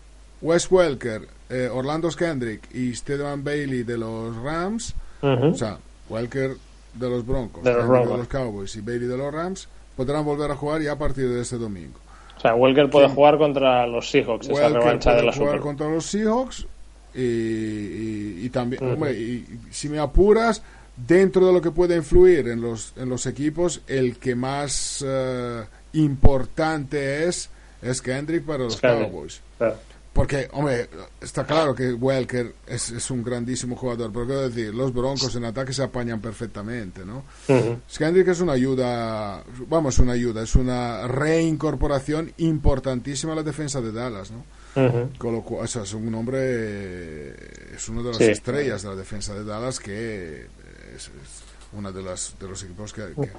[0.43, 6.57] Wes Welker, eh, Orlando Kendrick y Steven Bailey de los Rams, o sea, Welker
[6.95, 10.51] de los Broncos, De los de los Cowboys y Bailey de los Rams, podrán volver
[10.51, 11.99] a jugar ya a partir de este domingo.
[12.37, 15.49] O sea, Welker puede jugar contra los Seahawks, esa Welker revancha de puede la jugar
[15.57, 15.61] Super.
[15.61, 16.67] contra los Seahawks
[17.15, 19.33] y, y- y también, hombre, y,
[19.69, 20.63] y si me apuras,
[20.97, 25.63] dentro de lo que puede influir en los, en los equipos, el que más eh,
[25.95, 27.51] importante es
[27.83, 28.81] es Kendrick para los.
[28.81, 29.41] Cowboys.
[29.59, 29.77] Claro.
[30.13, 30.89] Porque, hombre,
[31.21, 35.45] está claro que Welker es, es un grandísimo jugador, pero quiero decir, los Broncos en
[35.45, 37.23] ataque se apañan perfectamente, ¿no?
[37.49, 37.79] Ujú.
[37.97, 43.93] Kendrick es una ayuda, vamos, una ayuda, es una reincorporación importantísima a la defensa de
[43.93, 44.45] Dallas, ¿no?
[44.85, 45.11] Ujú.
[45.17, 47.31] Con lo cual, o sea, es un hombre,
[47.75, 48.25] es uno de las Sí.
[48.25, 50.41] estrellas de la defensa de Dallas que
[50.97, 51.11] es, es
[51.73, 53.31] una de las de los equipos que, que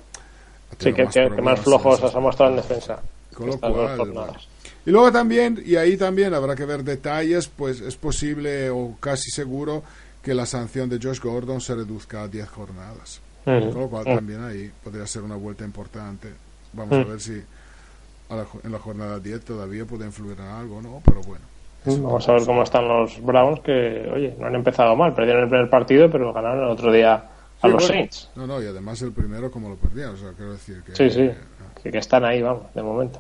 [0.80, 3.02] Sí, que, que- más flojos se ha mostrado en defensa.
[3.34, 4.38] Con lo cual.
[4.86, 9.30] Y luego también, y ahí también habrá que ver detalles, pues es posible o casi
[9.30, 9.84] seguro
[10.24, 13.22] que la sanción de Josh Gordon se reduzca a 10 jornadas.
[13.44, 14.16] Con lo cual Ujú.
[14.16, 16.30] también ahí podría ser una vuelta importante.
[16.74, 17.42] Vamos a ver si
[18.30, 21.02] a la jo- en la jornada 10 todavía puede influir en algo, ¿no?
[21.06, 21.44] Pero bueno.
[21.86, 25.14] Vamos a ver cómo están los Browns, que, oye, no han empezado mal.
[25.16, 27.22] Perdieron el primer partido, pero ganaron el otro día a
[27.62, 28.30] Sí, los bueno, Saints.
[28.36, 30.96] No, no, y además el primero como lo perdieron, o sea, quiero decir que...
[30.96, 31.32] Sí, sí,
[31.82, 33.20] que, que están ahí, vamos, de momento.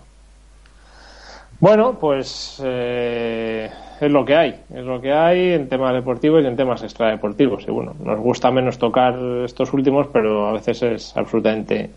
[1.61, 3.69] Bueno, pues eh,
[4.01, 7.65] es lo que hay, es lo que hay en temas deportivos y en temas extradeportivos.
[7.67, 9.13] Y bueno, nos gusta menos tocar
[9.45, 11.91] estos últimos, pero a veces es absolutamente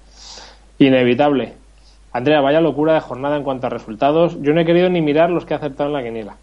[0.79, 1.55] inevitable.
[2.12, 4.37] Andrea, vaya locura de jornada en cuanto a resultados.
[4.42, 6.37] Yo no he querido ni mirar los que he acertado en la quiniela.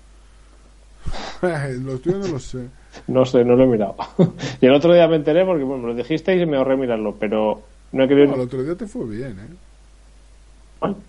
[1.84, 2.68] Los tuyos no lo sé.
[3.08, 3.96] No sé, no lo he mirado.
[4.62, 7.16] y el otro día me enteré porque bueno, me lo dijisteis y me ahorré mirarlo,
[7.18, 7.62] pero
[7.94, 8.28] no he querido.
[8.28, 9.71] No, el otro día te fue bien, ¿eh?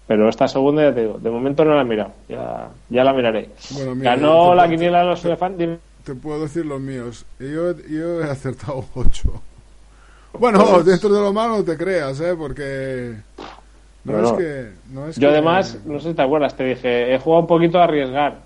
[0.06, 3.12] Pero esta segunda ya te digo, de momento no la he mirado, ya, ya la
[3.14, 3.48] miraré.
[3.70, 5.78] Bueno, mira, Ganó te- la quiniela de los elefantes.
[6.04, 7.24] Te puedo decir los míos.
[7.38, 9.42] Yo, yo he acertado 8.
[10.38, 12.34] Bueno, Pues- dentro de lo malo te creas, ¿eh?
[12.36, 13.14] Porque...
[14.04, 14.36] No, No, es no.
[14.38, 14.68] que...
[14.92, 17.46] No es Yo que- además, no sé si te acuerdas, te dije, he jugado un
[17.46, 18.38] poquito a arriesgar.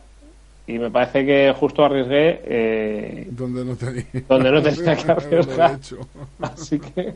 [0.69, 4.05] Y me parece que justo arriesgué eh, Donde no tenía...
[4.29, 5.79] donde no tenía que arriesgar.
[6.41, 7.15] Así que,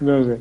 [0.00, 0.38] no sé.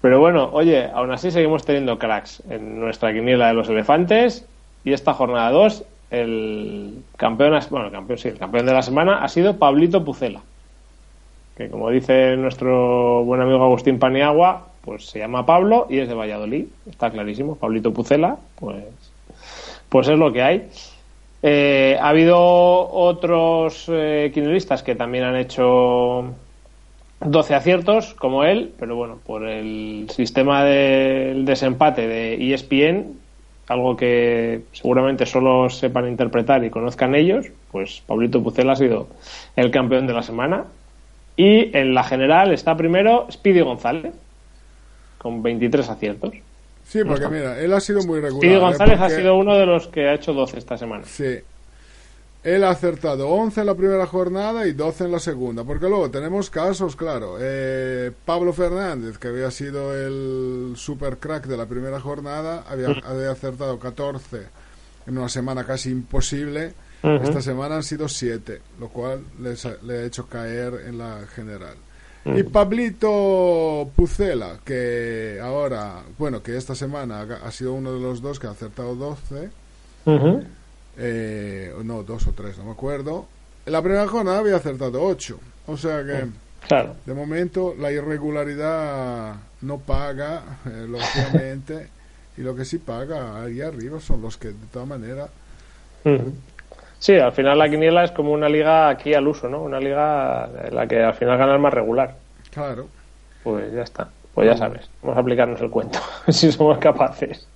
[0.00, 4.46] Pero bueno, oye, aún así seguimos teniendo cracks en nuestra quiniela de los elefantes.
[4.84, 9.22] Y esta jornada 2, el campeón, bueno, el campeón sí, el campeón de la semana
[9.22, 10.42] ha sido Pablito Pucela.
[11.56, 16.14] Que como dice nuestro buen amigo Agustín Paniagua, pues se llama Pablo y es de
[16.14, 16.66] Valladolid.
[16.88, 18.84] Está clarísimo, Pablito Pucela, pues,
[19.88, 20.68] pues es lo que hay.
[21.42, 26.34] Eh, ha habido otros eh, que también han hecho
[27.20, 33.18] 12 aciertos, como él, pero bueno, por el sistema del desempate de ESPN,
[33.68, 39.08] algo que seguramente solo sepan interpretar y conozcan ellos, pues Pablito Pucela ha sido
[39.56, 40.64] el campeón de la semana.
[41.36, 44.12] Y en la general está primero Speedy González,
[45.18, 46.34] con 23 aciertos.
[46.90, 48.42] Sí, porque mira, él ha sido muy regular.
[48.42, 48.58] Speedy ¿eh?
[48.58, 51.04] González ha sido uno de los que ha hecho 12 esta semana.
[51.06, 51.38] Sí.
[52.42, 55.62] Él ha acertado 11 en la primera jornada y 12 en la segunda.
[55.62, 57.36] Porque luego tenemos casos, claro.
[57.40, 63.30] eh, Pablo Fernández, que había sido el super crack de la primera jornada, había, había
[63.30, 64.48] acertado 14
[65.06, 66.74] en una semana casi imposible.
[67.04, 71.76] Esta semana han sido 7, lo cual les le ha hecho caer en la general.
[72.24, 78.38] Y Pablito Pucela, que ahora, bueno, que esta semana ha sido uno de los dos
[78.38, 79.48] que ha acertado 12
[80.04, 80.44] Ujú.
[80.98, 83.26] eh, no, dos o tres, no me acuerdo.
[83.64, 85.38] En la primera jornada había acertado ocho.
[85.66, 86.26] O sea que,
[86.68, 86.94] Claro.
[87.06, 91.88] de momento, la irregularidad no paga, eh, lógicamente.
[92.36, 95.30] y lo que sí paga ahí arriba son los que, de todas maneras,
[96.04, 96.34] Ujú.
[97.00, 99.62] Sí, al final la quiniela es como una liga aquí al uso, ¿no?
[99.62, 102.14] Una liga en la que al final gana el más regular.
[102.52, 102.86] claro.
[103.42, 104.06] Pues ya está.
[104.34, 104.88] Pues ya sabes.
[105.02, 107.48] Vamos a aplicarnos el cuento, si somos capaces.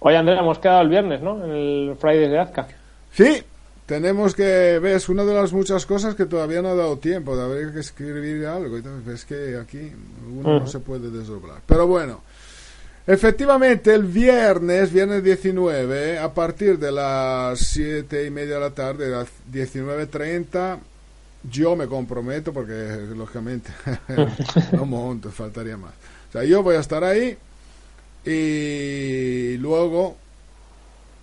[0.00, 1.44] Oye, Andrea, hemos quedado el viernes, ¿no?
[1.44, 2.66] En el Fridays de Azca.
[3.12, 3.42] Sí,
[3.84, 7.42] tenemos que, ves, una de las muchas cosas que todavía no ha dado tiempo de
[7.42, 8.78] haber que escribir algo.
[9.12, 9.92] Es que aquí
[10.34, 11.60] uno no se puede desdoblar.
[11.66, 12.22] Pero bueno,
[13.08, 19.08] Efectivamente, el viernes, viernes 19, a partir de las 7 y media de la tarde,
[19.08, 20.76] las 19.30,
[21.50, 22.74] yo me comprometo, porque
[23.16, 23.70] lógicamente
[24.74, 25.94] no monto, faltaría más.
[26.28, 27.34] O sea, yo voy a estar ahí
[28.26, 30.16] y luego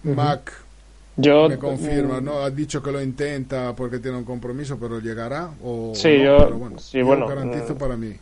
[0.03, 0.51] Mac
[1.17, 2.39] Yo, me confirma, ¿no?
[2.39, 5.51] Ha dicho que lo intenta porque tiene un compromiso, pero llegará.
[5.63, 8.15] O Sí, no, yo- pero bueno, sí, yo bueno, garantizo eh, para mí.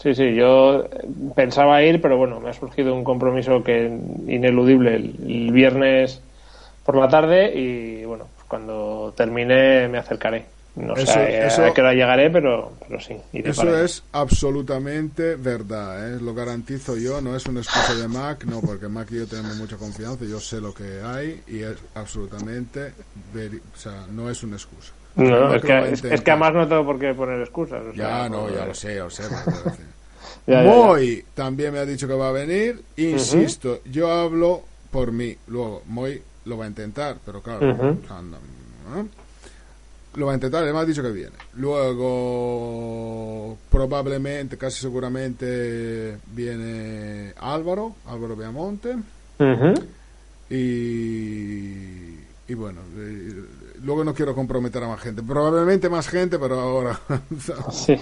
[0.00, 0.88] Sí, sí, yo
[1.34, 3.86] pensaba ir, pero bueno, me ha surgido un compromiso que
[4.28, 6.20] ineludible el, el viernes
[6.86, 10.46] por la tarde y bueno, pues cuando termine me acercaré.
[10.76, 13.16] No Eso- sé a- eso- a qué hora llegaré, pero, pero sí.
[13.32, 16.20] iré Eso para es absolutamente verdad, ¿eh?
[16.20, 19.56] lo garantizo yo, no es una excusa de Mac, no, porque Mac y yo tenemos
[19.56, 22.92] mucha confianza, yo sé lo que hay y es absolutamente,
[23.74, 24.92] o sea, no es una excusa.
[25.18, 27.82] No, es, que es, es que además no tengo por qué poner excusas.
[27.86, 29.24] o Ya, sea, no, ya lo sé, lo sé.
[30.46, 35.82] Moy también me ha dicho que va a venir, insisto, yo hablo por mí, luego
[35.86, 37.68] Moy lo va a intentar, pero claro,
[38.08, 38.38] anda,
[38.94, 39.08] ¿no?
[40.14, 41.36] lo va a intentar, él me ha dicho que viene.
[42.58, 48.96] Luego, probablemente, casi seguramente, viene Álvaro, Álvaro Beamonte,
[49.38, 49.74] Ujú.
[50.50, 52.14] y,
[52.48, 52.80] y bueno,
[53.82, 56.98] luego no quiero comprometer a más gente, probablemente más gente, pero ahora...
[57.72, 57.96] Sí.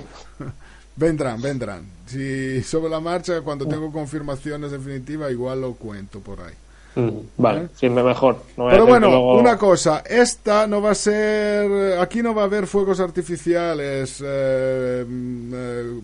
[0.99, 1.85] Vendrán, vendrán.
[2.07, 6.55] Si sobre la marcha, cuando tengo confirmaciones definitivas, igual lo cuento por ahí.
[6.95, 7.69] Mm, Vale, ¿Eh?
[7.75, 8.39] siempre mejor.
[8.57, 12.45] No Pero bueno, luego- una cosa, esta no va a ser, aquí no va a
[12.47, 16.01] haber fuegos artificiales, eh, mm, eh,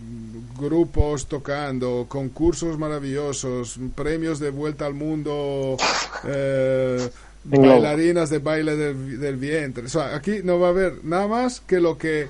[0.58, 5.78] grupos tocando, concursos maravillosos, premios de vuelta al mundo,
[6.26, 7.08] eh.
[7.44, 9.86] Bailarinas de baile del, del vientre.
[9.86, 12.28] O sea, aquí no va a haber nada más que lo que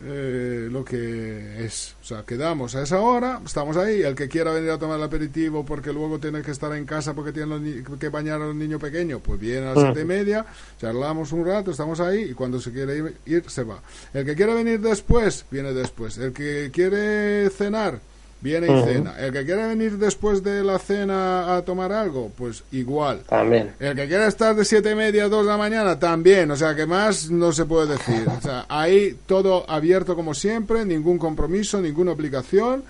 [0.00, 1.96] eh, lo que es.
[2.00, 4.02] O sea, quedamos a esa hora, estamos ahí.
[4.02, 7.14] El que quiera venir a tomar el aperitivo porque luego tiene que estar en casa
[7.14, 10.02] porque tiene los ni- que bañar a los niños pequeños, pues viene a las siete
[10.02, 10.46] y media,
[10.80, 13.80] charlamos un rato, estamos ahí y cuando se quiere ir, ir, se va.
[14.14, 16.16] El que quiera venir después, viene después.
[16.18, 17.98] El que quiere cenar,
[18.40, 19.18] viene y cena.
[19.18, 23.20] El que quiere venir después de la cena a tomar algo, pues igual.
[23.28, 23.74] También.
[23.80, 26.56] El que quiera estar de siete y media a dos de la mañana también, o
[26.56, 28.26] sea que más no se puede decir.
[28.28, 32.84] O sea, ahí todo abierto como siempre, ningún compromiso, ninguna obligación.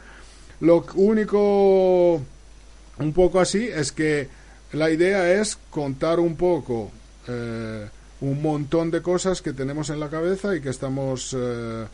[0.61, 2.15] Lo único,
[2.99, 4.29] un poco así, es que
[4.73, 6.91] la idea es contar un poco
[7.27, 7.89] eh,
[8.21, 11.87] un montón de cosas que tenemos en la cabeza y que estamos eh,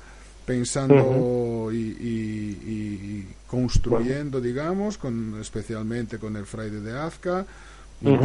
[0.45, 7.47] pensando y, y- y- y construyendo, digamos, con, especialmente con el Friday de Azca,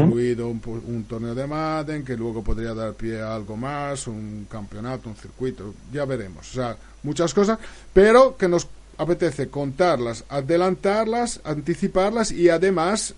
[0.02, 4.48] incluido un, un torneo de Madden que luego podría dar pie a algo más, un
[4.50, 6.50] campeonato, un circuito, ya veremos.
[6.52, 7.58] O sea, muchas cosas,
[7.94, 13.14] pero que nos apetece contarlas, adelantarlas, anticiparlas y además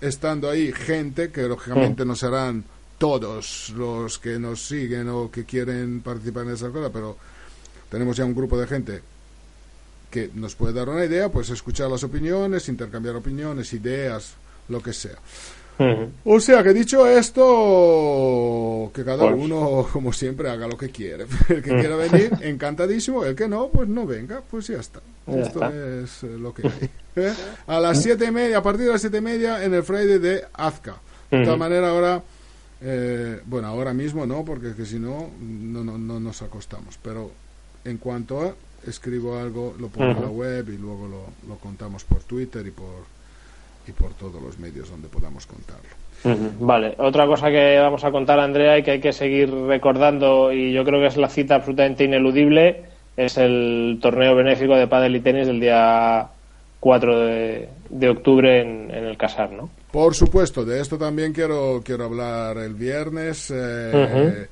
[0.00, 2.64] estando ahí gente que lógicamente no serán
[2.98, 7.16] todos los que nos siguen o que quieren participar en esa cosa, pero
[7.90, 9.00] tenemos ya un grupo de gente
[10.10, 14.34] que nos puede dar una idea, pues escuchar las opiniones, intercambiar opiniones, ideas,
[14.68, 15.16] lo que sea.
[16.24, 19.34] O sea que dicho esto, que cada Pues.
[19.38, 21.24] uno, como siempre, haga lo que quiere.
[21.48, 23.24] El que quiera venir, encantadísimo.
[23.24, 25.00] El que no, pues no venga, pues ya está.
[25.26, 26.00] Ya Esto está.
[26.02, 26.90] es eh, lo que hay.
[27.16, 27.32] ¿Eh?
[27.66, 30.18] A las siete y media, a partir de las siete y media, en el Friday
[30.18, 30.96] de Azca.
[31.30, 32.22] De tal manera, ahora,
[32.82, 36.98] eh, bueno, ahora mismo no, porque es que si no, no, no, no nos acostamos.
[37.02, 37.30] Pero
[37.84, 38.54] en cuanto a,
[38.86, 42.70] escribo algo, lo pongo en la web y luego lo, lo contamos por Twitter y
[42.70, 43.04] por
[43.88, 45.88] y por todos los medios donde podamos contarlo.
[46.60, 50.72] Vale, otra cosa que vamos a contar, Andrea, y que hay que seguir recordando, y
[50.72, 52.82] yo creo que es la cita absolutamente ineludible,
[53.16, 56.28] es el torneo benéfico de pádel y tenis del día
[56.78, 59.70] 4 de, de octubre en, en el Casar, ¿no?
[59.90, 63.50] Por supuesto, de esto también quiero, quiero hablar el viernes.
[63.50, 64.46] eh,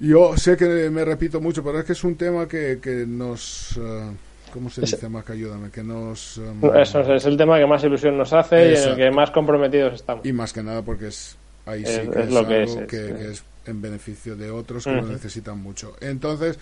[0.00, 3.76] Yo sé que me repito mucho, pero es que es un tema que, que nos...
[3.78, 4.10] eh,
[4.52, 5.30] ¿Cómo se dice, Mac?
[5.30, 6.38] Ayúdame, que nos...
[6.38, 9.10] eh, Eso es, es el tema que más ilusión nos hace y en el que
[9.10, 10.24] más comprometidos estamos.
[10.26, 11.36] Y más que nada porque es
[11.66, 14.36] ahí sí que es es, lo que algo es, es, que, que es en beneficio
[14.36, 15.12] de otros que lo Ujú.
[15.12, 15.94] necesitan mucho.
[16.00, 16.58] Entonces,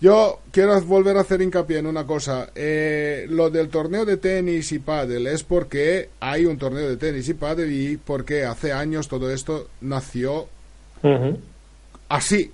[0.00, 2.50] yo quiero volver a hacer hincapié en una cosa.
[2.54, 7.28] Eh, lo del torneo de tenis y pádel es porque hay un torneo de tenis
[7.28, 10.48] y pádel y porque hace años todo esto nació
[12.08, 12.50] así.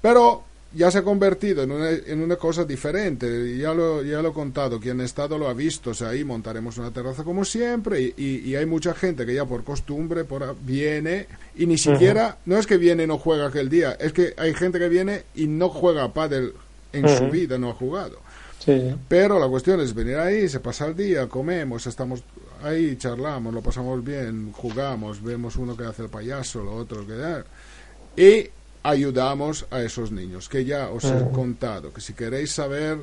[0.00, 3.56] Pero ya se ha convertido en una, en una cosa diferente.
[3.56, 4.78] Ya lo, ya lo he contado.
[4.78, 5.90] Quien ha estado lo ha visto.
[5.90, 8.00] O sea, ahí montaremos una terraza como siempre.
[8.02, 11.26] Y, y- y hay mucha gente que ya por costumbre por, viene
[11.56, 12.38] y ni siquiera.
[12.46, 13.92] No es que viene y no juega aquel día.
[13.92, 16.52] Es que hay gente que viene y no juega a pádel
[16.92, 17.32] en su Ujú.
[17.32, 18.18] vida, no ha jugado.
[18.58, 18.94] Sí.
[19.08, 22.22] Pero la cuestión es venir ahí, se pasa el día, comemos, estamos
[22.62, 27.12] ahí charlamos, lo pasamos bien, jugamos, vemos uno que hace el payaso, lo otro que
[27.14, 27.44] da.
[28.16, 28.48] Y
[28.82, 32.98] ayudamos a esos niños, que ya os he contado, que si queréis saber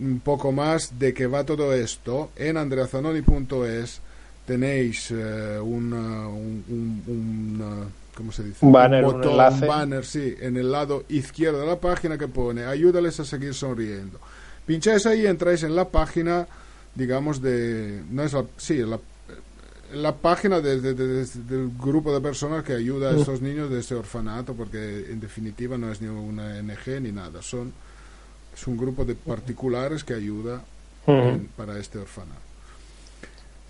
[0.00, 4.00] un poco más de qué va todo esto, en andreazanoni.es
[4.46, 8.66] tenéis eh, una- un, un- un, eh, ¿cómo se dice?
[8.66, 9.66] Un banner, un botón, enlace.
[9.66, 14.18] banner, sí, en el lado izquierdo de la página que pone ayúdales a seguir sonriendo.
[14.66, 16.46] Pincháis ahí y entráis en la página,
[16.94, 18.02] digamos, de...
[18.10, 18.98] No es la, sí, la,
[19.94, 23.70] la página de- de- de- de- del grupo de personas que ayuda a estos niños
[23.70, 27.72] de ese orfanato, porque en definitiva no es ni una ONG ni nada, son
[28.54, 30.62] es un grupo de particulares que ayuda
[31.06, 32.40] en- para este orfanato.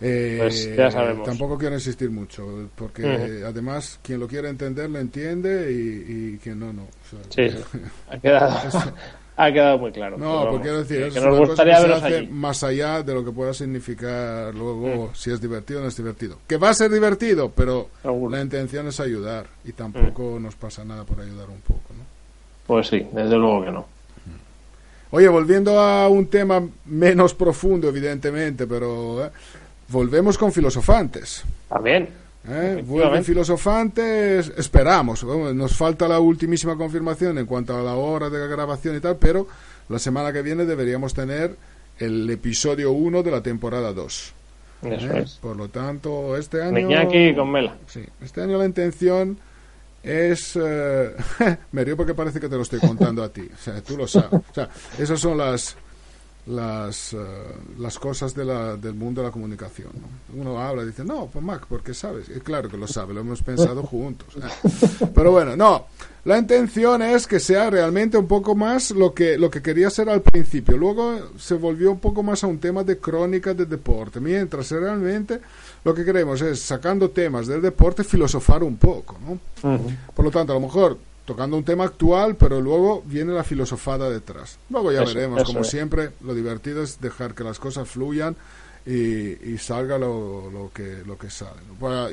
[0.03, 1.27] Eh, Pues ya sabemos.
[1.27, 6.59] Tampoco quiero insistir mucho, porque además quien lo quiere entender lo entiende y, y quien
[6.59, 6.83] no, no.
[6.85, 7.79] O sea, Sí, sí.
[8.11, 8.57] Ha quedado,
[9.43, 10.18] ha quedado muy claro.
[10.18, 12.26] No, porque quiero decir, es que nos cosa gustaría que se veros allí.
[12.28, 16.36] más allá de lo que pueda significar luego si es divertido o no es divertido.
[16.47, 18.36] Que va a ser divertido, pero Seguro.
[18.36, 22.05] la intención es ayudar y tampoco nos pasa nada por ayudar un poco, ¿no?
[22.66, 23.86] Pues sí, desde luego que no.
[25.12, 29.30] Oye, volviendo a un tema menos profundo, evidentemente, pero eh,
[29.88, 31.43] volvemos con filosofantes.
[31.68, 32.09] También.
[32.51, 32.84] ¿Eh?
[32.86, 35.24] Vuelven filosofantes, esperamos.
[35.24, 39.46] Nos falta la ultimísima confirmación en cuanto a la hora de grabación y tal, pero
[39.88, 41.57] la semana que viene deberíamos tener
[41.98, 44.32] el episodio 1 de la temporada 2.
[44.82, 45.20] Eso ¿eh?
[45.20, 45.32] es.
[45.34, 46.78] Por lo tanto, este año.
[46.78, 47.76] Iñaki con Mela.
[47.86, 49.38] Sí, este año la intención
[50.03, 50.59] es...
[50.61, 51.14] eh,
[51.72, 53.48] me río porque parece que te lo estoy contando a ti.
[53.53, 54.32] O sea, tú lo sabes.
[54.32, 55.76] O sea, esas son las
[56.51, 57.18] las, eh,
[57.78, 59.90] las cosas de la, del mundo de la comunicación.
[59.94, 60.40] ¿no?
[60.40, 62.28] Uno habla y dice, no, pues Mac, porque sabes.
[62.28, 64.28] Y claro que lo sabe, lo hemos pensado juntos.
[64.36, 65.07] ¿eh?
[65.14, 65.86] Pero bueno, no.
[66.24, 70.11] La intención es que sea realmente un poco más lo que, lo que quería ser
[70.11, 70.76] al principio.
[70.76, 74.20] Luego se volvió un poco más a un tema de crónica de deporte.
[74.20, 75.40] Mientras realmente
[75.82, 79.16] lo que queremos es, sacando temas del deporte, filosofar un poco.
[79.26, 79.38] ¿no?
[80.14, 84.11] Por lo tanto, a lo mejor tocando un tema actual, pero luego viene la filosofada
[84.11, 84.59] detrás.
[84.68, 85.68] Luego ya Eso, veremos, eso como es.
[85.68, 88.35] siempre, lo divertido es dejar que las cosas fluyan
[88.87, 91.61] y, y salga lo, lo que lo que sale.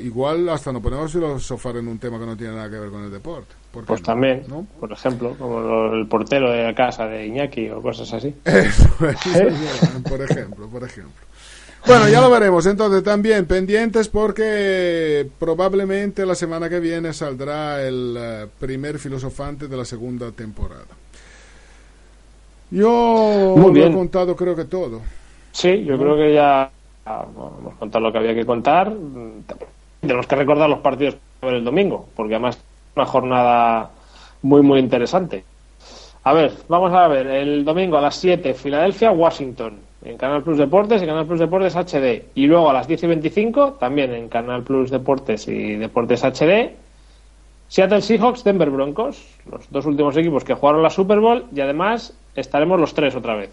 [0.02, 2.90] igual hasta nos ponemos a filosofar en un tema que no tiene nada que ver
[2.90, 3.54] con el deporte.
[3.72, 4.06] ¿Por qué Pues no?
[4.06, 4.66] también, ¿No?
[4.78, 8.34] por ejemplo, como lo- el portero de la casa de Iñaki o cosas así.
[8.44, 9.16] Eso es,
[10.08, 11.26] por ejemplo, por ejemplo.
[11.86, 12.66] Bueno, ya lo veremos.
[12.66, 19.76] Entonces, también pendientes porque probablemente la semana que viene saldrá el eh, primer filosofante de
[19.76, 20.84] la segunda temporada.
[22.70, 23.92] Yo Muy lo he bien.
[23.92, 25.00] contado creo que todo.
[25.52, 26.70] Sí, yo creo que ya
[27.06, 28.92] ah, bueno, hemos contado lo que había que contar.
[30.00, 32.62] Tenemos que recordar los partidos el domingo, porque además es
[32.96, 33.90] una jornada
[34.42, 35.44] muy, muy interesante.
[36.24, 40.58] A ver, vamos a ver, el domingo a las 7, Filadelfia, Washington, en Canal Plus
[40.58, 42.24] Deportes y Canal Plus Deportes HD.
[42.34, 46.74] Y luego a las 10 y 25, también en Canal Plus Deportes y Deportes HD,
[47.68, 52.16] Seattle Seahawks, Denver Broncos, los dos últimos equipos que jugaron la Super Bowl y además
[52.34, 53.50] estaremos los tres otra vez.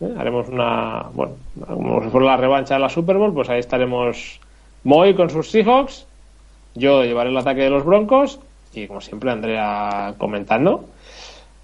[0.00, 0.12] ¿eh?
[0.18, 1.34] Haremos una, bueno,
[1.66, 4.40] como si fuera la revancha de la Super Bowl, pues ahí estaremos
[4.82, 6.06] Moy con sus Seahawks,
[6.74, 8.40] yo llevaré el ataque de los Broncos
[8.72, 10.84] y como siempre Andrea comentando.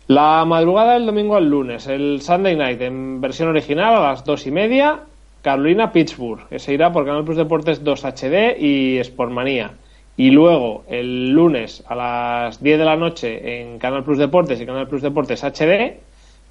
[0.08, 4.46] La madrugada del domingo al lunes, el Sunday Night en versión original a las dos
[4.46, 5.00] y media,
[5.42, 9.72] Carolina-Pittsburgh, que se irá por Canal Plus Deportes 2 HD y Sportmanía.
[10.16, 14.66] Y luego el lunes a las 10 de la noche en Canal Plus Deportes y
[14.66, 15.98] Canal Plus Deportes HD,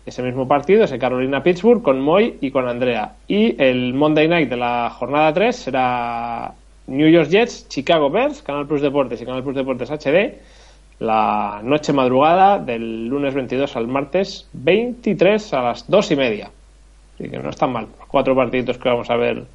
[0.06, 3.14] ese mismo partido, ese Carolina-Pittsburgh con Moy y con Andrea.
[3.26, 6.54] Y el Monday Night de la jornada 3 será
[6.88, 10.42] New York Jets, Chicago Bears, Canal Plus Deportes y Canal Plus Deportes HD,
[11.00, 16.52] la noche madrugada del lunes 22 al martes 23 a las 2 y media.
[17.16, 19.46] Así que no están mal los cuatro partiditos que vamos a ver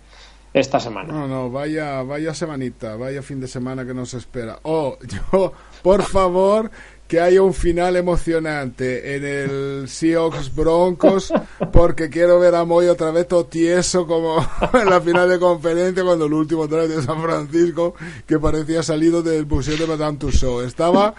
[0.53, 1.13] esta semana.
[1.13, 4.59] No, no, vaya, vaya semanita, vaya fin de semana que nos espera.
[4.63, 4.97] Oh,
[5.33, 6.71] yo, por favor,
[7.11, 11.33] que haya un final emocionante en el Seahawks Broncos,
[11.73, 14.37] porque quiero ver a Moy otra vez todo tieso como
[14.75, 17.95] en la final de conferencia cuando el último drive de San Francisco,
[18.29, 20.69] que parecía salido del museo de Madame Tussauds.
[20.69, 21.13] Estaba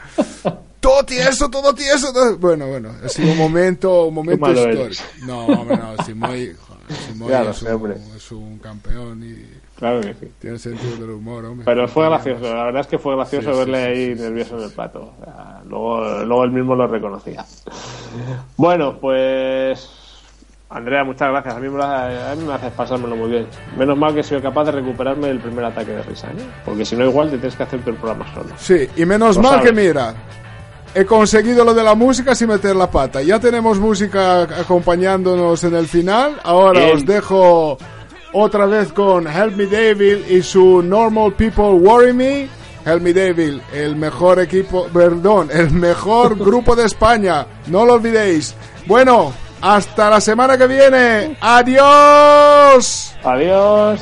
[0.79, 2.13] todo tieso, todo tieso.
[2.13, 4.83] todo- Bueno, bueno, ha sido un momento, un momento histórico.
[4.83, 5.03] eres.
[5.25, 9.99] No, hombre, no, si Moy, joder, si Moy es, un, es un campeón y Claro
[9.99, 10.31] que sí.
[10.39, 11.65] tiene sentido del humor, hombre.
[11.65, 14.57] Pero fue gracioso, la verdad es que fue gracioso Sí, verle sí, ahí sí, nervioso
[14.59, 15.11] en el plato.
[15.19, 17.43] O sea, luego, luego él mismo lo reconocía.
[18.57, 19.89] Bueno, pues.
[20.69, 21.55] Andrea, muchas gracias.
[21.55, 23.47] A mí, me lo hace- a mí me haces pasármelo muy bien.
[23.77, 26.45] Menos mal que soy capaz de recuperarme del primer ataque de risa, ¿eh?
[26.63, 28.49] Porque si no, igual te tienes que hacer el programa solo.
[28.57, 29.65] Sí, y menos Lo mal sabes.
[29.65, 30.13] que mira,
[30.95, 33.21] he conseguido lo de la música sin meter la pata.
[33.21, 36.39] Ya tenemos música acompañándonos en el final.
[36.43, 36.95] Ahora Bien.
[36.95, 37.77] os dejo
[38.33, 42.47] otra vez con Help Me Devil y su Normal People Worry Me.
[42.85, 47.45] Help Me Devil, el mejor equipo, perdón, el mejor grupo de España.
[47.67, 48.55] No lo olvidéis.
[48.87, 51.37] Bueno, hasta la semana que viene.
[51.41, 53.13] Adiós.
[53.23, 54.01] Adiós.